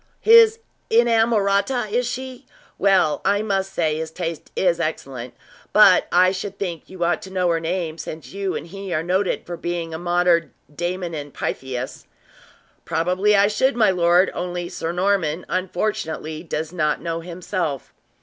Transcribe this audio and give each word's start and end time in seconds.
His 0.21 0.57
inamorata, 0.89 1.87
is 1.91 2.07
she? 2.07 2.47
Well, 2.79 3.21
I 3.23 3.43
must 3.43 3.71
say 3.71 3.97
his 3.99 4.09
taste 4.09 4.51
is 4.55 4.79
excellent; 4.79 5.35
but 5.73 6.07
I 6.11 6.31
should 6.31 6.57
think 6.57 6.89
you 6.89 7.03
ought 7.03 7.21
to 7.21 7.29
know 7.29 7.49
her 7.49 7.59
name, 7.59 7.99
since 7.99 8.29
you 8.33 8.55
and 8.55 8.65
he 8.65 8.91
are 8.95 9.03
noted 9.03 9.45
for 9.45 9.57
being 9.57 9.93
a 9.93 9.99
modern 9.99 10.53
Damon 10.75 11.13
and 11.13 11.31
Pythias." 11.31 12.07
"Probably 12.83 13.35
I 13.35 13.45
should, 13.47 13.75
my 13.75 13.91
lord, 13.91 14.31
only 14.33 14.69
Sir 14.69 14.91
Norman, 14.91 15.45
unfortunately, 15.47 16.41
does 16.41 16.73
not 16.73 16.99
know 16.99 17.19
himself." 17.19 17.93